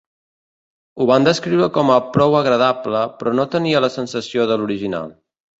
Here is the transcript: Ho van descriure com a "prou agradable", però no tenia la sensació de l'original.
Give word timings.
Ho 0.97 1.05
van 1.11 1.27
descriure 1.27 1.67
com 1.75 1.93
a 1.95 1.99
"prou 2.17 2.39
agradable", 2.41 3.05
però 3.21 3.37
no 3.41 3.47
tenia 3.57 3.85
la 3.87 3.93
sensació 4.01 4.49
de 4.55 4.63
l'original. 4.65 5.17